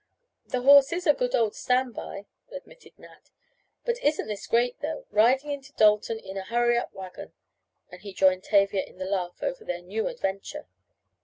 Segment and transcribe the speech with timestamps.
[0.47, 3.29] "The horse is a good old stand by," admitted Nat.
[3.85, 5.05] "But isn't this great, though!
[5.11, 7.33] Riding into Dalton in the hurry up wagon!"
[7.91, 10.65] and he joined Tavia in the laugh over their new adventure.